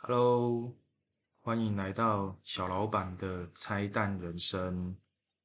[0.00, 0.74] Hello，
[1.40, 4.96] 欢迎来到小老板的拆弹人生，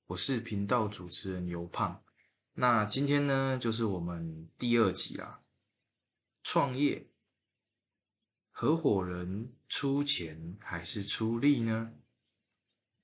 [0.05, 2.02] 我是频道主持人尤胖。
[2.54, 5.41] 那今天呢，就是我们第二集啦。
[6.43, 7.07] 创业，
[8.52, 11.91] 合伙人出钱还是出力呢？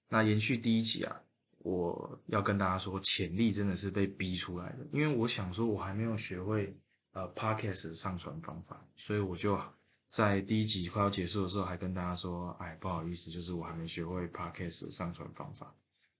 [0.07, 1.21] 那延续第一集啊，
[1.57, 4.88] 我要跟大家说，潜力真的是被逼出来的。
[4.93, 6.77] 因为我想说，我还没有学会
[7.11, 9.59] 呃 Podcast 的上传方法，所以我就
[10.09, 15.73] 在第一集快要结束的时候，还跟大家说，哎，不好意思，就是我还没学会 Podcast 的上传方法，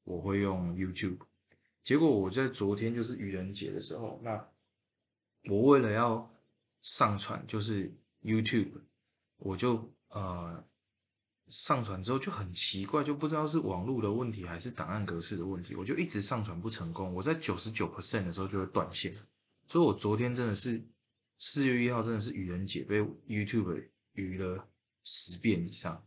[0.04, 1.18] 我会用 YouTube。
[1.84, 4.48] 结果我在昨天就是愚人节的时候，那
[5.50, 6.32] 我为了要
[6.82, 8.74] 上传就是 YouTube，
[9.38, 10.64] 我就呃
[11.48, 17.12] 上传之后就很奇怪，就不知道是网络的问题还是档案格式的问题，我就一直上传不成功。
[17.16, 19.12] 我在九十九 percent 的时候就会断线，
[19.66, 20.80] 所以我昨天真的是
[21.40, 24.68] 四月一号真的是愚人节，被 YouTube 愚了
[25.04, 26.06] 十遍以上。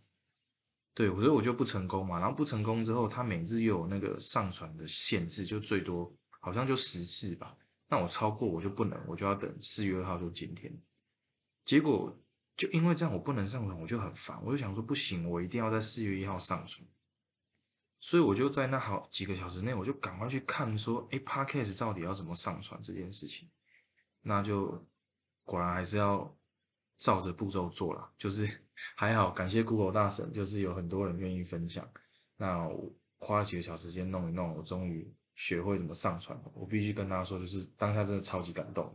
[0.94, 7.56] 对，所以我就不成功嘛，然后不成功之后，他每日又有那个上传的限制，就最多好像就十次吧。
[7.88, 10.70] 那我超过我就不能，我就要等四月二号就今天。
[11.64, 12.14] 结果
[12.56, 16.86] 就因为这样我不能上传，我就很烦，我就想说不行，我一定要在四月一号上传。
[17.98, 23.48] 所以我就在那好几个小时内，我就赶快去看说，哎，Podcast 到底要怎么上传这件事情。
[24.20, 24.86] 那就
[25.52, 26.34] 果然还是要
[26.96, 28.48] 照着步骤做了，就是
[28.96, 31.86] 还好，感谢 Google 大神，就是有很多人愿意分享。
[32.36, 35.12] 那我花了几个小时时间弄一弄，我终于。
[35.34, 38.94] 学会怎么上传，我必须跟大家说，就是当下真的超级感动，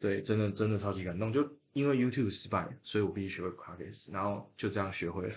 [0.00, 1.30] 对，真的真的超级感动。
[1.30, 5.34] 就因为 YouTube 失败，所以我必须学会 Podcast，然后就这样学会了。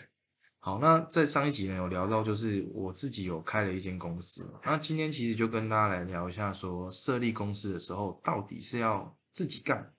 [0.60, 4.50] 好，那在上一集呢有聊到，就是我自己有开了一间公司。
[4.64, 9.94] 那今天其实就跟大家来聊一下，说设立公司的时候，到底是要自己干，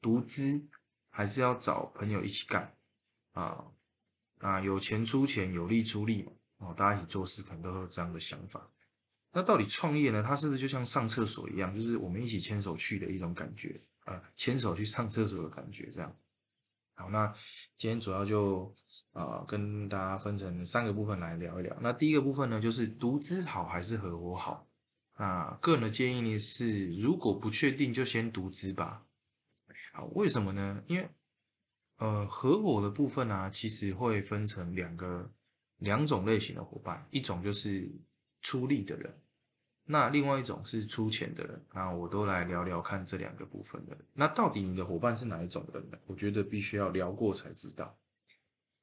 [0.00, 0.64] 独资，
[1.10, 2.72] 还是要找朋友一起干
[3.32, 3.64] 啊？
[4.38, 6.30] 啊，有钱出钱，有力出力嘛。
[6.58, 8.70] 哦，大家一起做事可能都有这样的想法。
[9.32, 10.22] 那到底创业呢？
[10.24, 14.22] 它是不是就像上厕所一样，就是我们一起牵手去的一种感觉啊？
[14.36, 16.16] 牵手去上厕所的感觉，这样。
[16.94, 17.34] 好，那
[17.76, 18.72] 今天主要就
[19.10, 21.76] 啊跟大家分成三个部分来聊一聊。
[21.80, 24.68] 那第一个部分呢，就是独资好还是合伙好？
[25.18, 29.04] 啊，个人的建议呢是，如果不确定就先独资吧。
[29.92, 30.82] 好，为什么呢？
[30.86, 31.08] 因为
[31.98, 35.30] 呃，合伙的部分呢，其实会分成两个。
[35.78, 37.88] 两种类型的伙伴，一种就是
[38.42, 39.16] 出力的人，
[39.84, 41.64] 那另外一种是出钱的人。
[41.72, 43.96] 那我都来聊聊看这两个部分的。
[44.12, 45.96] 那到底你的伙伴是哪一种人呢？
[46.06, 47.96] 我觉得必须要聊过才知道。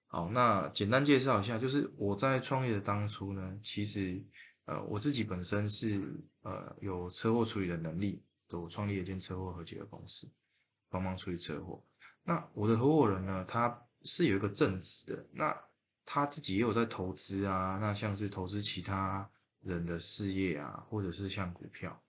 [0.07, 4.23] 好，那简单介绍一下，就是我在创业的当初呢，其实
[4.65, 6.01] 呃我自己本身是
[6.41, 8.21] 呃有车祸处理的能力，
[8.51, 10.29] 我创立了一间车祸和解的公司，
[10.89, 11.83] 帮忙处理车祸。
[12.23, 15.55] 那我的合伙人呢，他是有一个正职的，那。
[16.07, 19.27] 他自己也有在投资啊，那像是投资其他
[19.61, 21.99] 人的事业啊，或者是像股票。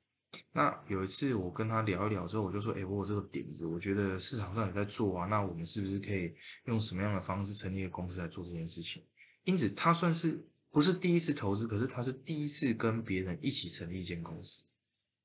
[0.52, 6.34] 那有一次我跟他聊一聊之后，我就说：“哎，我有这个点子，我觉得市场上也在做啊，那我们是不是可以
[6.66, 9.02] 用什么样的方式成立一个公司来做这件事情？”
[9.44, 10.46] 因此，他算是
[10.76, 14.66] 不是第一次投资，可是他是第一次跟别人一起成立一间公司。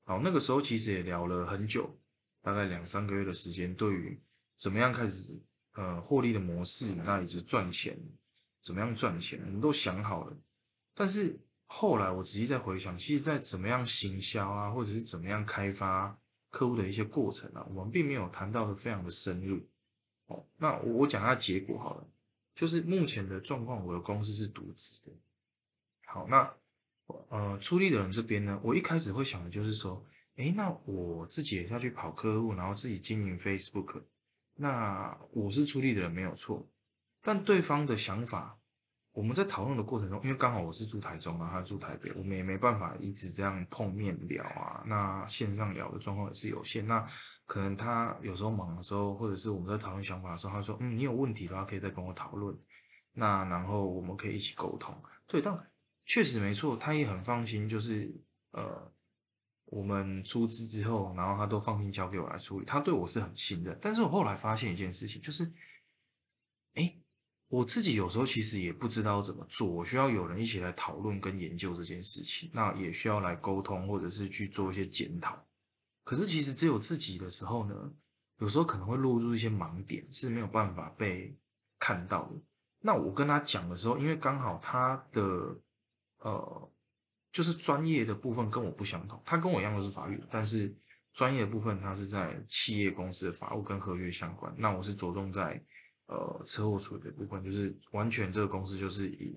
[0.06, 1.94] 好，那个时候其实也聊了很久，
[2.42, 4.18] 大概两三个月的时间，对于
[4.56, 5.38] 怎么样开始
[5.74, 8.00] 呃获利的模式，那以及赚钱。
[8.62, 10.38] 怎么样赚钱，我们都想好了。
[10.96, 16.18] 但是后来我仔细再回想，其实，在怎么样行销啊，或者是怎么样开发
[16.50, 19.60] 客户的一些过程啊，我们并没有谈到的非常的深入。
[20.28, 22.08] 哦，那我我讲下结果好了，
[22.56, 25.12] 就是目前的状况，我的公司是独资的。
[26.14, 26.54] 好，那
[27.30, 30.06] 呃，出力的人这边呢，我一开始会想的就是说，
[30.36, 34.04] 诶，那我自己也要去跑客户，然后自己经营 Facebook，
[34.56, 36.68] 那我是出力的人没有错。
[37.22, 38.58] 但对方的想法，
[39.14, 44.84] 我们在讨论的过程中，因为刚好我是住台中啊，他住台北，我们也没办法一直这样碰面聊啊。
[44.86, 46.86] 那线上聊的状况也是有限。
[46.86, 47.08] 那
[47.46, 52.53] 可能他有时候忙的时候，或者是我们在讨论想法的时候，他说：“嗯，你有问题的话可以再跟我讨论。”
[53.14, 54.94] 那然后我们可以一起沟通。
[55.28, 55.71] 对，当然
[56.11, 58.13] 确实没错，他也很放心，就是
[58.52, 58.91] 呃，
[59.63, 63.79] 我们出资之后，然后他都放心交给我来处理，他对我是很信任。
[63.81, 65.49] 但是我后来发现一件事情，就是，
[66.73, 66.97] 哎。
[67.47, 75.37] 我自己有时候其实也不知道怎么做，我需要有人一起来讨论跟研究这件事情，那也需要来沟通或者是去做一些检讨。
[76.05, 77.75] 可是其实只有自己的时候呢，
[78.40, 81.37] 有时候可能会落入一些盲点，是没有办法被
[81.78, 82.41] 看到的。
[82.79, 85.53] 那我跟他讲的时候，因为刚好他的
[86.22, 86.72] 呃，
[87.32, 90.76] 就是专业的部分跟我不相同，他跟我一样都是法律，但是
[91.14, 95.64] 专业的部分他是在企业公司的法务跟合约相关，那我是着重在。
[96.08, 99.34] 呃车祸处理的部分，就是完全这个公司就是以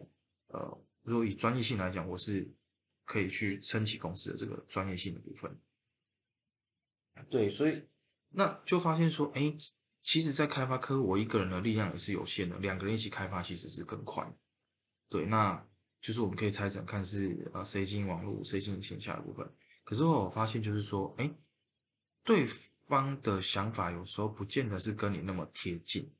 [0.49, 2.53] 呃如果以专业性来讲，我是
[3.05, 5.57] 可以去撑起公司的这个专业性的部分。
[7.31, 7.87] 对，所以
[8.31, 9.55] 那就发现说，哎，
[10.03, 14.29] 其实，在开发科，我一个人的力量也是有限的，两个人一起开发其实是更快。
[15.09, 15.65] 对，那
[16.05, 19.51] 就是我们可以拆成看是啊谁经营网络，谁经营线下的部分。
[19.85, 21.31] 可是我发现就是说，哎，
[22.23, 22.45] 对
[22.83, 26.13] 方的想法有时候不见得是跟你那么贴近。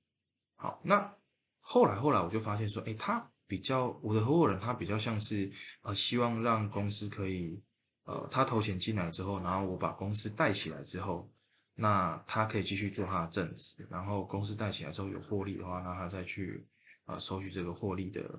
[0.55, 1.15] 好，那
[1.61, 5.53] 后来后来我就发现说，哎，他比较我的合伙人，他比较像是
[5.83, 7.63] 呃希望让公司可以。
[8.07, 11.27] 呃，他投钱进来之后，然后我把公司带起来之后，
[11.75, 16.67] 那他可以继续做他的正职，然后公司带起来之后有获利的话，那他再去
[17.07, 18.39] 啊收取这个获利的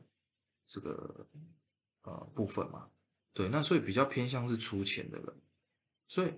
[0.65, 1.27] 这个
[2.03, 2.87] 呃部分嘛。
[3.33, 5.27] 对，那所以比较偏向是出钱的人。
[6.07, 6.33] 所以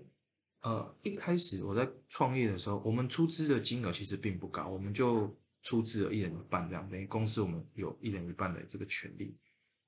[0.61, 9.37] 呃一开始我在创业的时候，我们出资的金额其实并不高，我们就出资了一人一半这样，等于公司我们有一人一半的这个权利。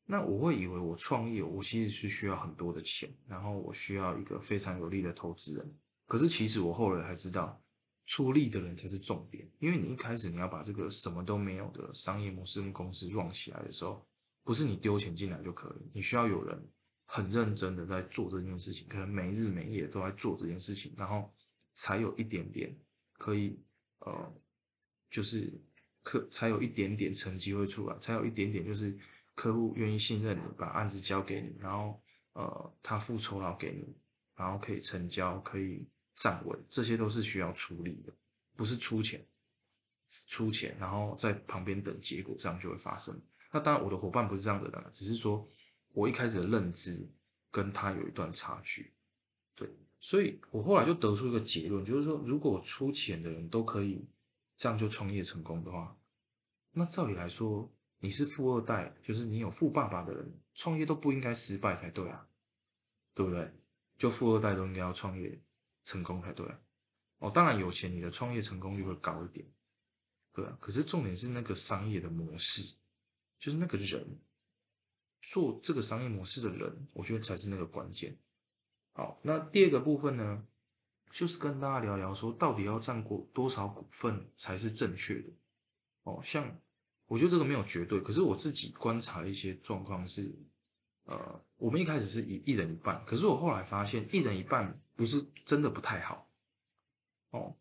[0.05, 5.75] 那我会以为我创业，我其实是需要很多的钱，然后我需要一个非常有力的投资人。
[6.07, 7.61] 可是其实我后来才知道，
[8.05, 9.47] 出力的人才是重点。
[9.59, 14.03] 因为你一开始你要把这个什么都没有的商业模式跟公司 run 起来的时候，
[14.49, 16.59] 不是你丢钱进来就可以，你需要有人
[17.05, 21.31] 很认真的在做这件事情，可能没日没夜都在做这件事情，然后
[21.75, 22.75] 才有一点点
[23.13, 23.61] 可以，
[23.99, 24.33] 呃，
[25.11, 25.53] 就是
[26.01, 28.97] 客才有一点点成绩会出来，才有一点点就是。
[29.35, 32.03] 客户愿意信任你，把案子交给你，然后
[32.33, 33.95] 呃，他付酬劳给你，
[34.35, 38.11] 然后可以成交，可以站稳，这些都是需要处理的，
[38.57, 39.25] 不是出钱，
[40.27, 43.17] 出钱然后在旁边等结果，这样就会发生。
[43.51, 45.47] 那当然，我的伙伴不是这样的人，只是说
[45.93, 47.09] 我一开始的认知
[47.51, 48.93] 跟他有一段差距，
[49.55, 49.69] 对，
[49.99, 54.07] 所以我后来就得出一个结论，就是说，如果出钱的人都可以
[54.55, 55.97] 这样就创业成功的话，
[56.71, 57.71] 那照理来说。
[58.01, 62.25] 你是富二代，就是你有富爸爸的人，创业都不应该失败才对啊，
[63.13, 63.53] 对不对？
[63.97, 65.37] 就富二代都应该要创业
[65.83, 66.57] 成功才对啊。
[67.17, 69.45] 哦，当然有钱，你的创业成功率会高一点，
[70.31, 70.57] 对啊。
[70.61, 72.77] 可是重点是那个商业的模式，
[73.39, 74.19] 就是那个人
[75.21, 78.15] 做这个商业模式的人，我觉得才是那个关键。
[78.93, 80.45] 好，那第二个部分呢，
[81.09, 85.29] 就是跟大家聊聊说，到底要占过多少股份才是正确的？
[86.03, 86.59] 哦，像。
[87.09, 90.31] 我觉得这个没有绝对，可是我自己观察一些状况是，
[91.05, 96.29] 呃，我们一开始是一一人一半，可是我后来发现一人一半不是真的不太好。
[97.31, 97.57] 哦，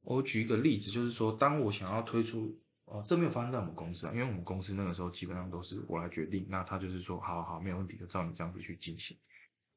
[0.00, 9.16] 我举一个例子，就是说，当我想要推出，哦，这没有发生在我们公司啊，因为我们公司那个时候基本上都是我来决定，那他就是说，好好没有问题，就照你这样子去进行，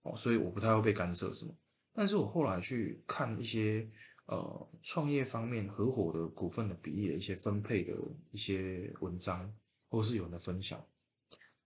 [0.02, 1.54] 哦，所以我不太会被干涉什么。
[1.94, 3.88] 但是我后来去看一些。
[4.32, 7.96] 呃，创业方面合伙的股份的比例的一些分配的
[8.30, 9.52] 一些文章，
[9.90, 10.80] 或是有人的分享，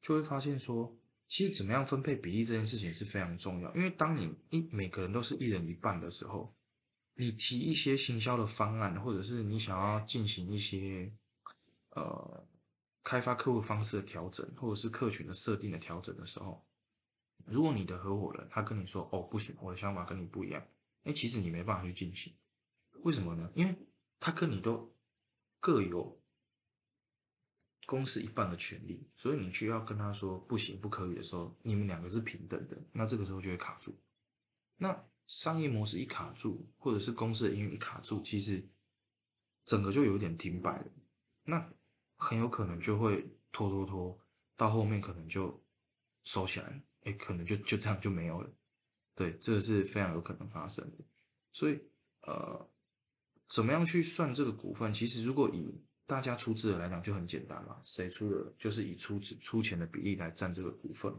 [0.01, 0.95] 就会发现说，
[1.27, 3.75] 其实怎么样分配比例这件事情是非常重要。
[3.75, 6.55] 因为当你一每个人都是一人一半的时候，
[7.15, 11.11] 你提一些行销的方案，或者是你想要进行一些
[11.95, 12.47] 呃
[13.03, 16.65] 开发客户方式的调整，或者是客群的设定的调整的时候，
[17.45, 20.65] 如果你的合伙人他跟你说，哦不行，我的想法跟你不一样，
[21.03, 22.33] 哎，其实你没办法去进行。
[23.01, 23.51] 为什么呢？
[23.55, 23.75] 因为
[24.19, 24.95] 他跟你都
[25.59, 26.21] 各有
[27.85, 33.93] 公司一半的权利，所以你需要跟他说不行、不可以的时候，你们两个是平等的，那这个时候就会卡住。
[34.77, 38.65] 那商业模式一卡住，或者是公司的营运一卡住，其实
[39.65, 40.85] 整个就有点停摆了。
[41.43, 41.69] 那
[42.23, 44.17] 很有可能就会拖拖拖，
[44.55, 45.61] 到后面可能就
[46.23, 48.49] 收起来了，哎，可能就就这样就没有了。
[49.15, 50.97] 对，这个是非常有可能发生的。
[51.51, 51.79] 所以，
[52.21, 52.69] 呃。
[53.49, 54.91] 怎么样去算这个股份？
[54.91, 61.13] 其实如果以大家出资的来讲，就很简单嘛，谁出的，就是以出资出钱的比例来占这个股份，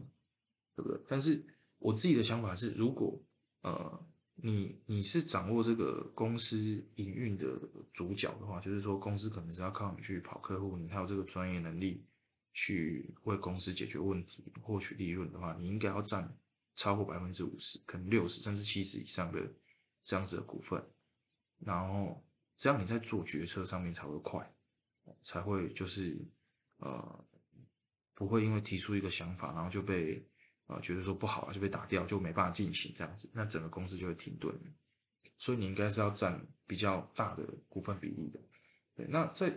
[0.75, 0.99] 对不对？
[1.07, 1.41] 但是
[1.77, 3.17] 我自己的想法是，如果
[3.61, 6.57] 呃你你是掌握这个公司
[6.95, 7.59] 营运的
[7.93, 12.05] 主角的话，就是说公司可能是要靠你去跑客户，你才有这个专业能力
[12.53, 16.37] 去为公司解决问题、获取利润的话，你应该要占
[16.75, 19.39] 超过百分之五十，可能六十甚至七十以上的
[20.03, 20.85] 这样子的股份。
[21.59, 22.21] 然后，
[22.57, 24.53] 这样你在做决策上面才会快，
[25.23, 26.19] 才会就是
[26.77, 27.25] 呃，
[28.13, 30.21] 不会因为提出一个想法，然后就被
[30.67, 34.53] 啊觉得说不好了就被打掉，就没办法进行这样子，那整个公司就会停顿。
[35.37, 38.39] 所以你应该是要占比较大的股份比例的。
[38.95, 39.55] 对，那在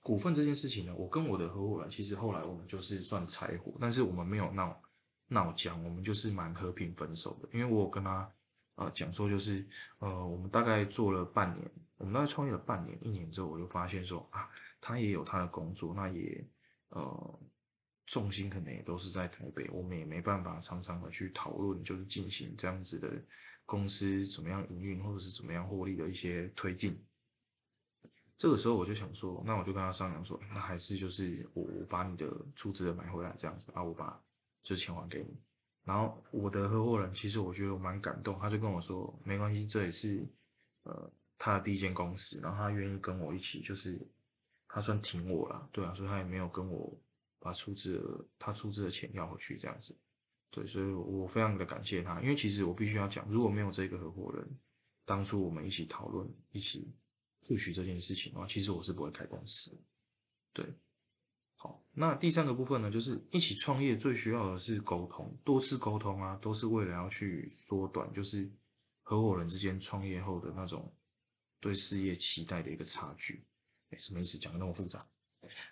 [0.00, 4.80] 股份这件事情呢，我跟我的合伙人其实后来我们就是算柴火，但是我们没有闹
[5.28, 8.30] 闹僵，我们就是蛮和平分手的，因为我有跟他。
[8.76, 14.48] 啊，讲说就是，呃，我们大概做了半年，我们大概创业了半年、一年之后，我就发现说啊，
[14.80, 16.42] 他也有他的工作，那也
[16.88, 17.40] 呃
[18.10, 23.08] 重心可能也都是在台北，我们也没办法常常的去讨论，就是进行这样子的
[23.64, 27.00] 公司怎么样营运或者是怎么样获利的一些推进。
[28.36, 34.20] 这个时候我就想说，那我就跟他商量说，那还是就是我我把你的出资的买回来这样子啊，我把
[34.64, 35.38] 就钱还给你。
[35.84, 40.26] 然后我的合伙人其实我觉得我蛮感动，他就跟我说，没关系，这也是
[40.82, 43.96] 呃他的第一间公司，然后他愿意跟我一起，就是
[44.66, 46.92] 他算挺我了，对啊，所以他也没有跟我
[47.40, 49.98] 把出资的他出资的钱要回去这样子，
[50.52, 54.48] 对，所以我非常的感谢他，因为其实我必须要讲，如果没有这个合伙人，
[55.04, 56.94] 当初我们一起讨论一起。
[57.42, 59.74] 复许这件事情的话，其实我是不会开公司。
[60.52, 60.62] 对，
[61.56, 68.46] 好，那第三个部分呢，就是一起创业最需要的是沟通，多次沟通啊，都是为了要去缩短，就是
[69.00, 70.94] 合伙人之间创业后的那种
[71.60, 73.42] 对事业期待的一个差距。
[73.88, 74.36] 哎，什么意思？
[74.36, 75.08] 讲的那么复杂？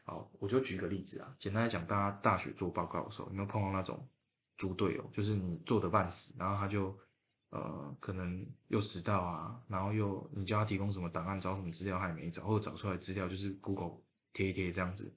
[0.05, 4.09] 好，我就举个例子啊，简单来讲，大家大学做报告的时候，有没有碰到那种
[4.57, 5.11] 猪队友？
[5.13, 6.99] 就是你做的半死，然后他就。
[7.51, 14.03] 呃，可能又迟到啊，然后又你叫他提供什么档案，找什么资料他也没找，或者找出来资料就是 Google
[14.35, 15.11] 贴一贴这样子，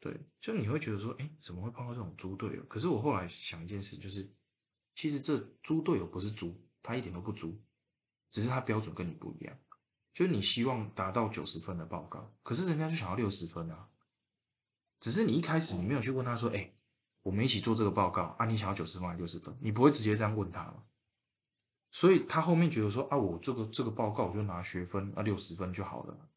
[0.00, 2.64] 对，就你会觉得说，哎，怎么会碰到这种猪队友？
[2.64, 4.26] 可是我后来想一件事，就是
[4.94, 7.60] 其实这猪队友不是猪，他一点都不猪，
[8.30, 9.54] 只是他标准跟你不一样，
[10.18, 13.88] 就你希望达到九十分的报告，可是人家就想要六十分啊，
[14.98, 16.74] 只是你一开始你没有去问他说，哎，
[17.22, 19.56] 我们一起做这个报告啊，你想要九十分还是六十分？
[19.60, 20.82] 你不会直接这样问他吗？
[21.92, 26.28] 所以他后面觉得说啊，我这个这个报告我就拿学分啊六十分就好了，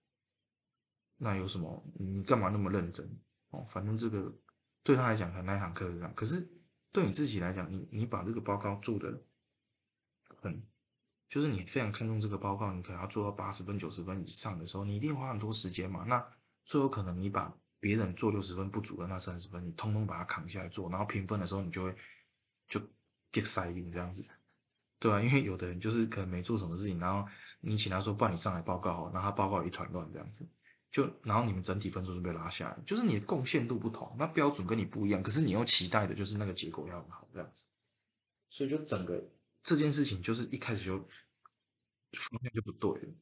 [1.18, 1.84] 那有什么？
[1.96, 3.20] 你干嘛那么认真？
[3.50, 4.32] 哦，反正这个
[4.84, 6.14] 对他来讲，他那堂课这样。
[6.14, 6.48] 可是
[6.92, 9.24] 对你自己来讲，你你把这个报告做的
[10.40, 10.64] 很，
[11.32, 16.04] 就是你非常看重这个报告，你可能要做到八十分、九十分以上的时候，你一定花很多时间嘛。
[16.06, 16.22] 那
[16.66, 21.96] 最有可能你把别人做六十分不足的那三十分，你通通把它扛下来做，然后评分的时候，你就会
[22.68, 22.82] 就
[23.32, 24.30] get 塞这样子。
[25.00, 27.26] 对啊，因为有的人就是可能没做什么事情，然后
[27.62, 30.46] 你请他说不然你上来报告，然后他报告一团乱这样子，
[30.92, 37.68] 就然后你们整体分数就被拉下来，就是你的贡献度不同，那标准跟你不一样，可是你又期待的就是那个结果要很好这样子，
[38.50, 39.24] 所以就整个
[39.64, 43.14] 这件事情就是一开始就方向就不对了，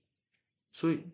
[0.71, 1.07] 所以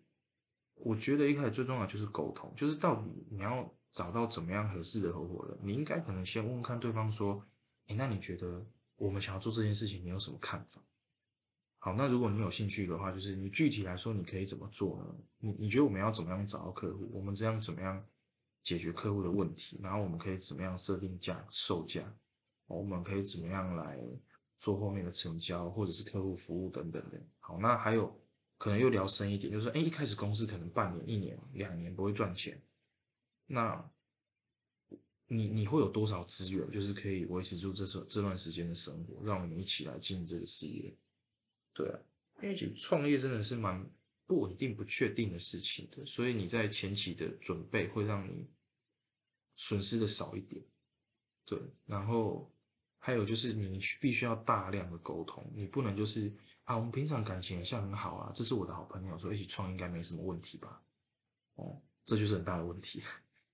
[0.75, 7.45] 我觉得一开始最重要就是沟通，就是到底你要找到怎么样合适的合伙人，你应该可能先问问看对方说，
[7.87, 8.65] 哎，那你觉得？
[8.97, 10.81] 我们想要做这件事情，你有什么看法？
[11.79, 15.15] 好，那如果你有兴趣的话，就是你具体来说，你可以怎么做呢？
[15.39, 17.11] 你你觉得我们要怎么样找到客户？
[17.11, 18.01] 我们这样怎么样
[18.63, 19.77] 解决客户的问题？
[19.83, 22.09] 然后我们可以怎么样设定价售价？
[22.67, 23.99] 我们可以怎么样来
[24.57, 27.21] 做后面的成交，或者是客户服务等等的。
[27.39, 28.19] 好，那还有
[28.57, 32.61] 可能又聊深一点，就是说，哎，一开始公司可能半年、一年、两年不会赚钱，
[33.45, 33.91] 那。
[35.27, 40.95] 你你会有多少资源，就是可以维持住这时这段时间的生活，让我们一起来经营这个事业。
[41.73, 41.99] 对啊，
[42.43, 43.83] 因为创业真的是蛮
[44.27, 48.47] 不稳定、不确定的事情的，所以你在前期的准备会让你
[49.55, 50.63] 损失的少一点。
[51.43, 52.54] 对，然后
[53.05, 60.81] 还有就是你必须要大量的沟通，你不能就是啊，我们平常感情像很好啊，这是我的好朋友，说一起创应该没什么问题吧？
[61.53, 63.03] 哦，这就是很大的问题。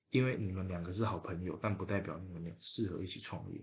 [0.10, 3.62] 因为你们两个是好朋友，但不代表你们俩适合一起创业。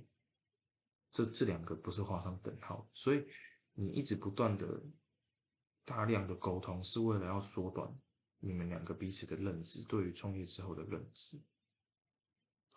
[1.10, 3.24] 这这两个不是画上等号，所以
[3.72, 4.82] 你一直不断的
[5.86, 7.90] 大量的沟通，是为了要缩短
[8.40, 11.40] 你们两个彼此的认知，对于创业之后的认知。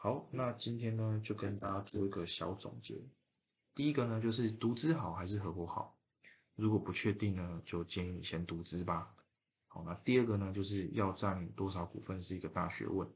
[0.03, 2.99] 好，那今天呢，就跟大家做一个小总结。
[3.75, 5.95] 第一个呢，就是独资好还是合伙好？
[6.55, 9.15] 如果不确定呢，就建议你先独资吧。
[9.67, 13.07] 好，那第二个呢，就是要占多少股份是一个大学问。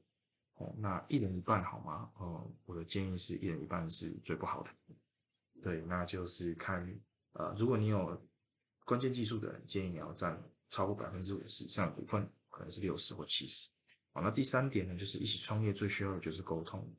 [0.58, 2.12] 哦，那一人一半好吗？
[2.20, 4.70] 哦，我的建议是一人一半是最不好的。
[5.64, 6.88] 对，那就是看，
[7.32, 8.22] 呃，如果你有
[8.86, 10.40] 关键技术的人，建议你要占
[10.70, 13.72] 超过百分之五十以上的股份，可能是六十或七十。
[14.16, 16.90] 好，那第三点呢，就是一起创业最需要的就是沟通，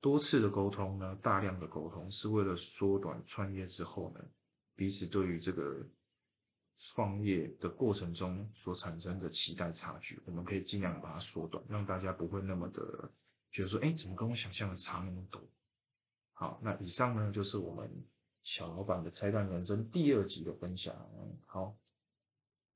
[0.00, 4.24] 多次的沟通呢，大量的沟通，是为了缩短创业之后呢，
[4.74, 5.86] 彼此对于这个。
[6.74, 13.08] 创业的过程中所产生的期待差距，我们可以尽量把它缩短，让大家不会那么的
[13.50, 15.40] 觉得说，哎，怎么跟我想象的差那么多？
[16.32, 17.88] 好，那以上呢就是我们
[18.42, 20.96] 小老板的拆弹人生第二集的分享。
[21.44, 21.76] 好，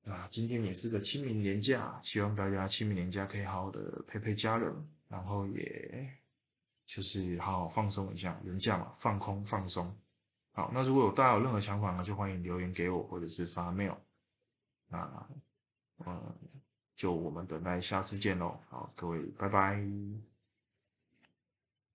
[0.07, 4.73] 啊今天也是个清明年假，希望大家清明年假可以好好的陪陪家人，
[5.09, 6.09] 然后也
[6.87, 9.93] 就是好好放松一下，年假嘛，放空放松。
[10.53, 13.97] 好，那如果有大家有任何想法呢，就欢迎留言给我，或者是发 mail。
[14.89, 15.29] 那
[16.07, 16.35] 嗯，
[16.95, 18.59] 就我们等待下次见喽。
[18.69, 20.36] 好，各位，拜拜。